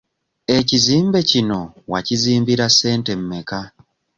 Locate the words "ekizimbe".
0.57-1.19